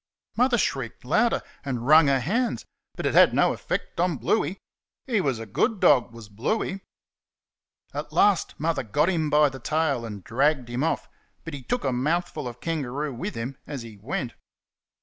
[0.35, 2.65] Mother shrieked louder, and wrung her hands;
[2.95, 4.57] but it had no effect on Bluey.
[5.05, 6.81] He was a good dog, was Bluey!
[7.93, 11.07] At last, Mother got him by the tail and dragged him off,
[11.43, 14.33] but he took a mouthful of kangaroo with him as he went.